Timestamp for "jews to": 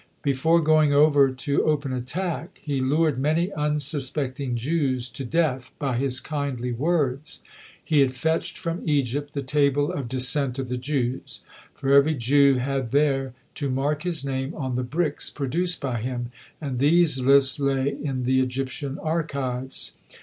4.55-5.23